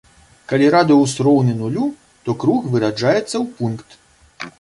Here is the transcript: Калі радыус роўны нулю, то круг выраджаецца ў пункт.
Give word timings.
Калі 0.51 0.69
радыус 0.75 1.11
роўны 1.27 1.53
нулю, 1.59 1.85
то 2.29 2.35
круг 2.45 2.65
выраджаецца 2.77 3.25
ў 3.25 3.43
пункт. 3.61 3.89